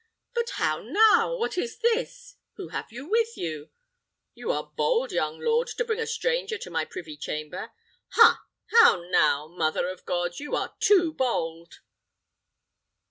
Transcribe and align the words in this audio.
But, 0.33 0.49
how 0.55 0.81
now! 0.81 1.35
What 1.37 1.59
is 1.59 1.77
this? 1.77 2.37
Who 2.55 2.69
have 2.69 2.91
you 2.91 3.07
with 3.07 3.37
you? 3.37 3.69
You 4.33 4.51
are 4.51 4.71
bold, 4.75 5.11
young 5.11 5.39
lord, 5.39 5.67
to 5.67 5.85
bring 5.85 5.99
a 5.99 6.07
stranger 6.07 6.57
to 6.57 6.71
my 6.71 6.85
privy 6.85 7.15
chamber! 7.15 7.71
Ha! 8.13 8.41
how 8.71 9.03
now! 9.11 9.47
Mother 9.47 9.87
of 9.89 10.03
God, 10.07 10.39
you 10.39 10.55
are 10.55 10.75
too 10.81 11.13
bold!" 11.13 11.81